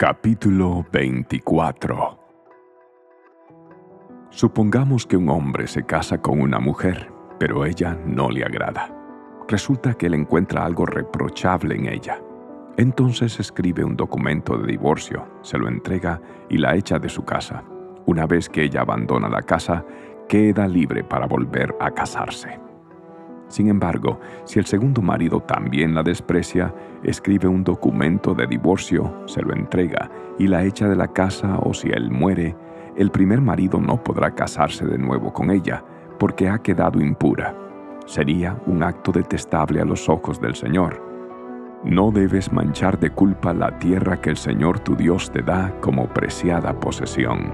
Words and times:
Capítulo 0.00 0.86
24 0.90 2.18
Supongamos 4.30 5.06
que 5.06 5.18
un 5.18 5.28
hombre 5.28 5.66
se 5.66 5.84
casa 5.84 6.22
con 6.22 6.40
una 6.40 6.58
mujer, 6.58 7.12
pero 7.38 7.66
ella 7.66 7.98
no 8.06 8.30
le 8.30 8.42
agrada. 8.42 8.96
Resulta 9.46 9.92
que 9.92 10.06
él 10.06 10.14
encuentra 10.14 10.64
algo 10.64 10.86
reprochable 10.86 11.74
en 11.74 11.84
ella. 11.84 12.18
Entonces 12.78 13.38
escribe 13.40 13.84
un 13.84 13.94
documento 13.94 14.56
de 14.56 14.68
divorcio, 14.68 15.28
se 15.42 15.58
lo 15.58 15.68
entrega 15.68 16.18
y 16.48 16.56
la 16.56 16.76
echa 16.76 16.98
de 16.98 17.10
su 17.10 17.26
casa. 17.26 17.62
Una 18.06 18.24
vez 18.24 18.48
que 18.48 18.62
ella 18.62 18.80
abandona 18.80 19.28
la 19.28 19.42
casa, 19.42 19.84
queda 20.26 20.66
libre 20.66 21.04
para 21.04 21.26
volver 21.26 21.76
a 21.78 21.90
casarse. 21.90 22.58
Sin 23.50 23.68
embargo, 23.68 24.20
si 24.44 24.60
el 24.60 24.66
segundo 24.66 25.02
marido 25.02 25.40
también 25.40 25.92
la 25.92 26.04
desprecia, 26.04 26.72
escribe 27.02 27.48
un 27.48 27.64
documento 27.64 28.32
de 28.32 28.46
divorcio, 28.46 29.24
se 29.26 29.42
lo 29.42 29.52
entrega 29.52 30.08
y 30.38 30.46
la 30.46 30.64
echa 30.64 30.88
de 30.88 30.94
la 30.94 31.08
casa 31.08 31.58
o 31.58 31.74
si 31.74 31.88
él 31.88 32.12
muere, 32.12 32.56
el 32.96 33.10
primer 33.10 33.40
marido 33.40 33.80
no 33.80 34.02
podrá 34.02 34.36
casarse 34.36 34.86
de 34.86 34.98
nuevo 34.98 35.32
con 35.32 35.50
ella 35.50 35.84
porque 36.20 36.48
ha 36.48 36.58
quedado 36.58 37.00
impura. 37.00 37.56
Sería 38.06 38.56
un 38.66 38.84
acto 38.84 39.10
detestable 39.10 39.80
a 39.80 39.84
los 39.84 40.08
ojos 40.08 40.40
del 40.40 40.54
Señor. 40.54 41.02
No 41.82 42.12
debes 42.12 42.52
manchar 42.52 43.00
de 43.00 43.10
culpa 43.10 43.52
la 43.52 43.78
tierra 43.80 44.20
que 44.20 44.30
el 44.30 44.36
Señor 44.36 44.78
tu 44.78 44.94
Dios 44.94 45.32
te 45.32 45.42
da 45.42 45.74
como 45.80 46.06
preciada 46.06 46.78
posesión. 46.78 47.50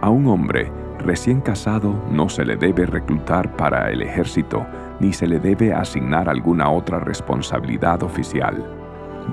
A 0.00 0.10
un 0.10 0.26
hombre 0.26 0.72
recién 0.98 1.40
casado 1.40 1.94
no 2.10 2.28
se 2.28 2.44
le 2.44 2.56
debe 2.56 2.86
reclutar 2.86 3.56
para 3.56 3.90
el 3.90 4.02
ejército 4.02 4.66
ni 5.00 5.12
se 5.12 5.26
le 5.26 5.38
debe 5.38 5.72
asignar 5.72 6.28
alguna 6.28 6.70
otra 6.70 6.98
responsabilidad 6.98 8.02
oficial. 8.02 8.64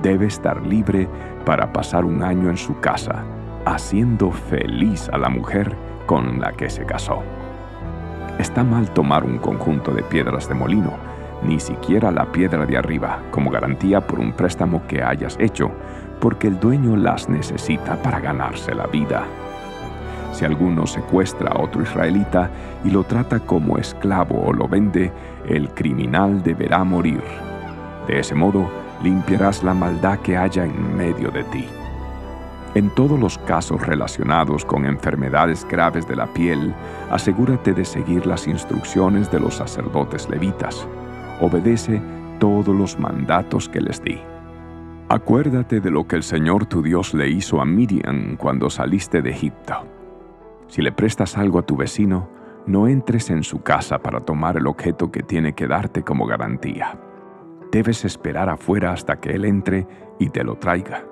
Debe 0.02 0.28
estar 0.28 0.66
libre 0.66 1.08
para 1.46 1.72
pasar 1.72 2.06
un 2.06 2.24
año 2.24 2.50
en 2.50 2.58
su 2.58 2.80
casa, 2.80 3.24
haciendo 3.66 4.32
feliz 4.32 5.10
a 5.14 5.18
la 5.18 5.30
mujer 5.30 5.76
con 6.06 6.40
la 6.40 6.52
que 6.54 6.70
se 6.70 6.86
casó. 6.86 7.24
Está 8.40 8.64
mal 8.64 8.90
tomar 8.92 9.24
un 9.24 9.38
conjunto 9.38 9.92
de 9.92 10.04
piedras 10.04 10.48
de 10.48 10.56
molino, 10.56 10.94
ni 11.44 11.60
siquiera 11.60 12.12
la 12.12 12.32
piedra 12.32 12.66
de 12.66 12.78
arriba, 12.78 13.20
como 13.32 13.52
garantía 13.52 14.02
por 14.02 14.20
un 14.20 14.34
préstamo 14.34 14.86
que 14.88 15.04
hayas 15.04 15.38
hecho, 15.40 15.72
porque 16.20 16.48
el 16.48 16.60
dueño 16.60 16.96
las 16.96 17.30
necesita 17.30 18.02
para 18.02 18.20
ganarse 18.20 18.74
la 18.74 18.88
vida. 18.88 19.26
Si 20.32 20.46
alguno 20.46 20.88
secuestra 20.88 21.50
a 21.50 21.62
otro 21.62 21.82
israelita 21.82 22.50
y 22.84 22.90
lo 22.90 23.04
trata 23.04 23.40
como 23.40 23.78
esclavo 23.78 24.42
o 24.46 24.54
lo 24.54 24.68
vende, 24.68 25.12
el 25.48 25.70
criminal 25.70 26.42
deberá 26.42 26.84
morir. 26.84 27.22
De 28.08 28.20
ese 28.20 28.36
modo, 28.36 28.70
limpiarás 29.04 29.64
la 29.64 29.74
maldad 29.74 30.20
que 30.20 30.38
haya 30.38 30.66
en 30.66 30.96
medio 30.96 31.30
de 31.32 31.44
ti. 31.46 31.66
En 32.74 32.90
todos 32.92 33.20
los 33.20 33.38
casos 33.40 33.86
relacionados 33.86 34.64
con 34.64 34.86
enfermedades 34.86 35.68
graves 35.70 36.08
de 36.08 36.16
la 36.16 36.28
piel, 36.28 36.74
asegúrate 37.10 37.74
de 37.74 37.84
seguir 37.84 38.26
las 38.26 38.48
instrucciones 38.48 39.30
de 39.30 39.42
los 39.42 39.56
sacerdotes 39.56 40.30
levitas. 40.30 40.88
Obedece 41.42 42.02
todos 42.40 42.74
los 42.74 42.98
mandatos 42.98 43.68
que 43.68 43.82
les 43.82 44.02
di. 44.02 44.20
Acuérdate 45.10 45.82
de 45.82 45.92
lo 45.92 46.08
que 46.08 46.16
el 46.16 46.24
Señor 46.24 46.66
tu 46.66 46.82
Dios 46.82 47.14
le 47.14 47.28
hizo 47.28 47.60
a 47.60 47.66
Miriam 47.66 48.38
cuando 48.38 48.70
saliste 48.70 49.22
de 49.22 49.32
Egipto. 49.32 49.91
Si 50.72 50.82
le 50.82 50.94
prestas 50.94 51.38
algo 51.38 51.60
a 51.60 51.64
tu 51.64 51.76
vecino, 51.76 52.30
no 52.66 52.88
entres 52.88 53.30
en 53.30 53.44
su 53.44 53.62
casa 53.62 54.00
para 54.00 54.22
tomar 54.22 54.56
el 54.56 54.68
objeto 54.68 55.12
que 55.12 55.22
tiene 55.22 55.52
que 55.52 55.68
darte 55.68 56.02
como 56.02 56.26
garantía. 56.26 56.98
Debes 57.74 58.06
esperar 58.06 58.48
afuera 58.48 58.94
hasta 58.94 59.20
que 59.20 59.32
él 59.32 59.44
entre 59.44 59.86
y 60.18 60.30
te 60.30 60.46
lo 60.46 60.56
traiga. 60.56 61.04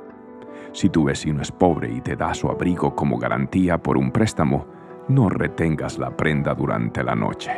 Si 0.72 0.88
tu 0.88 1.04
vecino 1.04 1.42
es 1.42 1.52
pobre 1.52 1.92
y 1.92 2.00
te 2.00 2.16
da 2.16 2.34
su 2.34 2.48
abrigo 2.48 2.96
como 2.96 3.18
garantía 3.18 3.78
por 3.78 3.98
un 3.98 4.12
préstamo, 4.12 4.66
no 5.10 5.28
retengas 5.28 6.00
la 6.00 6.16
prenda 6.16 6.56
durante 6.56 7.04
la 7.04 7.16
noche. 7.16 7.52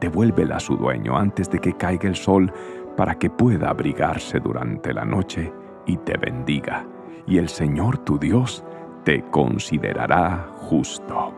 Devuélvela 0.00 0.58
a 0.58 0.60
su 0.60 0.76
dueño 0.76 1.18
antes 1.18 1.50
de 1.50 1.58
que 1.58 1.72
caiga 1.72 2.08
el 2.08 2.14
sol 2.14 2.52
para 2.96 3.16
que 3.16 3.28
pueda 3.28 3.70
abrigarse 3.70 4.38
durante 4.38 4.94
la 4.94 5.04
noche 5.04 5.52
y 5.84 5.96
te 5.96 6.16
bendiga, 6.16 6.86
y 7.26 7.38
el 7.38 7.48
Señor 7.48 7.98
tu 7.98 8.20
Dios 8.20 8.64
te 9.08 9.22
considerará 9.30 10.50
justo. 10.68 11.32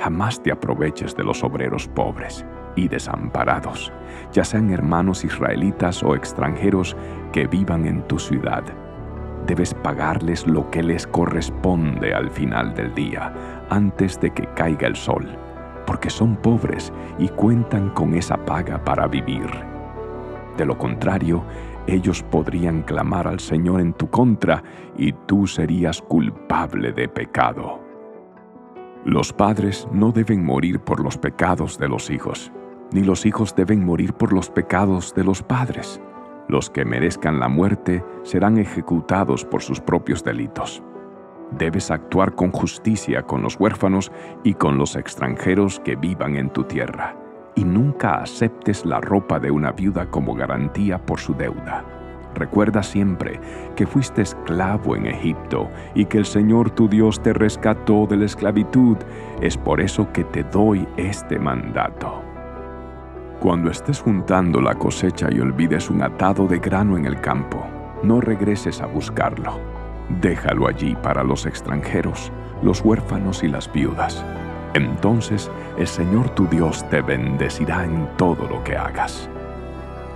Jamás 0.00 0.42
te 0.42 0.50
aproveches 0.50 1.14
de 1.14 1.22
los 1.22 1.44
obreros 1.44 1.86
pobres 1.86 2.46
y 2.76 2.88
desamparados, 2.88 3.92
ya 4.32 4.42
sean 4.42 4.70
hermanos 4.70 5.22
israelitas 5.22 6.02
o 6.02 6.14
extranjeros 6.14 6.96
que 7.30 7.46
vivan 7.46 7.84
en 7.84 8.00
tu 8.08 8.18
ciudad. 8.18 8.64
Debes 9.46 9.74
pagarles 9.74 10.46
lo 10.46 10.70
que 10.70 10.82
les 10.82 11.06
corresponde 11.06 12.14
al 12.14 12.30
final 12.30 12.72
del 12.72 12.94
día, 12.94 13.34
antes 13.68 14.18
de 14.18 14.30
que 14.30 14.46
caiga 14.54 14.86
el 14.86 14.96
sol, 14.96 15.28
porque 15.86 16.08
son 16.08 16.36
pobres 16.36 16.90
y 17.18 17.28
cuentan 17.28 17.90
con 17.90 18.14
esa 18.14 18.38
paga 18.46 18.82
para 18.82 19.06
vivir. 19.06 19.50
De 20.56 20.64
lo 20.64 20.78
contrario, 20.78 21.44
ellos 21.86 22.22
podrían 22.22 22.82
clamar 22.82 23.28
al 23.28 23.40
Señor 23.40 23.80
en 23.80 23.92
tu 23.92 24.10
contra 24.10 24.62
y 24.96 25.12
tú 25.12 25.46
serías 25.46 26.02
culpable 26.02 26.92
de 26.92 27.08
pecado. 27.08 27.80
Los 29.04 29.32
padres 29.32 29.86
no 29.92 30.10
deben 30.10 30.44
morir 30.44 30.80
por 30.80 31.00
los 31.00 31.16
pecados 31.16 31.78
de 31.78 31.88
los 31.88 32.10
hijos, 32.10 32.50
ni 32.92 33.02
los 33.02 33.24
hijos 33.24 33.54
deben 33.54 33.84
morir 33.84 34.14
por 34.14 34.32
los 34.32 34.50
pecados 34.50 35.14
de 35.14 35.24
los 35.24 35.42
padres. 35.42 36.00
Los 36.48 36.70
que 36.70 36.84
merezcan 36.84 37.38
la 37.38 37.48
muerte 37.48 38.04
serán 38.22 38.58
ejecutados 38.58 39.44
por 39.44 39.62
sus 39.62 39.80
propios 39.80 40.24
delitos. 40.24 40.82
Debes 41.52 41.90
actuar 41.92 42.34
con 42.34 42.50
justicia 42.50 43.22
con 43.22 43.42
los 43.42 43.58
huérfanos 43.60 44.10
y 44.42 44.54
con 44.54 44.78
los 44.78 44.96
extranjeros 44.96 45.80
que 45.80 45.94
vivan 45.94 46.36
en 46.36 46.50
tu 46.50 46.64
tierra 46.64 47.25
y 47.56 47.64
nunca 47.64 48.18
aceptes 48.20 48.84
la 48.84 49.00
ropa 49.00 49.40
de 49.40 49.50
una 49.50 49.72
viuda 49.72 50.06
como 50.06 50.34
garantía 50.34 50.98
por 50.98 51.18
su 51.18 51.34
deuda. 51.34 51.84
Recuerda 52.34 52.82
siempre 52.82 53.40
que 53.74 53.86
fuiste 53.86 54.20
esclavo 54.20 54.94
en 54.94 55.06
Egipto 55.06 55.70
y 55.94 56.04
que 56.04 56.18
el 56.18 56.26
Señor 56.26 56.70
tu 56.70 56.86
Dios 56.86 57.20
te 57.22 57.32
rescató 57.32 58.06
de 58.06 58.18
la 58.18 58.26
esclavitud. 58.26 58.98
Es 59.40 59.56
por 59.56 59.80
eso 59.80 60.12
que 60.12 60.22
te 60.22 60.44
doy 60.44 60.86
este 60.98 61.38
mandato. 61.38 62.22
Cuando 63.40 63.70
estés 63.70 64.00
juntando 64.00 64.60
la 64.60 64.74
cosecha 64.74 65.28
y 65.32 65.40
olvides 65.40 65.88
un 65.88 66.02
atado 66.02 66.46
de 66.46 66.58
grano 66.58 66.98
en 66.98 67.06
el 67.06 67.20
campo, 67.22 67.64
no 68.02 68.20
regreses 68.20 68.82
a 68.82 68.86
buscarlo. 68.86 69.58
Déjalo 70.20 70.68
allí 70.68 70.94
para 71.02 71.24
los 71.24 71.46
extranjeros, 71.46 72.30
los 72.62 72.82
huérfanos 72.82 73.42
y 73.42 73.48
las 73.48 73.72
viudas 73.72 74.22
entonces 74.76 75.50
el 75.78 75.86
Señor 75.86 76.30
tu 76.30 76.46
Dios 76.46 76.88
te 76.90 77.00
bendecirá 77.00 77.84
en 77.84 78.08
todo 78.16 78.46
lo 78.48 78.62
que 78.62 78.76
hagas. 78.76 79.28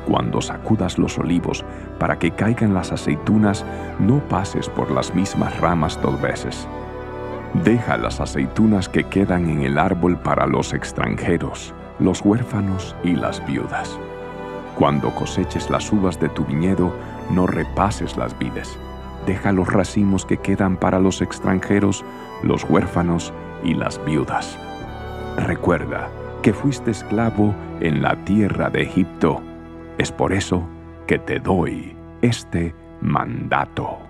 Cuando 0.07 0.41
sacudas 0.41 0.99
los 0.99 1.19
olivos 1.19 1.65
para 1.99 2.19
que 2.19 2.31
caigan 2.31 2.75
las 2.75 2.93
aceitunas, 2.93 3.65
no 3.99 4.21
pases 4.29 4.69
por 4.69 4.91
las 4.91 5.15
mismas 5.15 5.59
ramas 5.61 6.01
dos 6.03 6.21
veces. 6.21 6.67
Deja 7.65 7.97
las 7.97 8.21
aceitunas 8.21 8.89
que 8.89 9.05
quedan 9.05 9.49
en 9.49 9.63
el 9.63 9.79
árbol 9.79 10.17
para 10.19 10.47
los 10.47 10.73
extranjeros, 10.73 11.75
los 11.99 12.25
huérfanos 12.25 12.95
y 13.03 13.15
las 13.17 13.45
viudas. 13.47 13.99
Cuando 14.79 15.15
coseches 15.15 15.69
las 15.69 15.93
uvas 15.93 16.19
de 16.21 16.29
tu 16.29 16.45
viñedo, 16.45 16.93
no 17.31 17.47
repases 17.47 18.17
las 18.17 18.39
vides. 18.39 18.79
Deja 19.27 19.53
los 19.53 19.69
racimos 19.71 20.25
que 20.25 20.39
quedan 20.39 20.77
para 20.77 20.99
los 20.99 21.21
extranjeros, 21.21 22.05
los 22.43 22.65
huérfanos 22.65 23.33
y 23.65 23.75
las 23.75 24.03
viudas. 24.05 24.59
Recuerda 25.37 26.09
que 26.43 26.53
fuiste 26.53 26.91
esclavo 26.91 27.55
en 27.81 28.03
la 28.03 28.17
tierra 28.25 28.71
de 28.71 28.83
Egipto. 28.83 29.41
Es 29.99 30.11
por 30.13 30.33
eso 30.33 30.67
que 31.07 31.19
te 31.19 31.39
doy 31.39 31.97
este 32.23 32.75
mandato. 33.01 34.10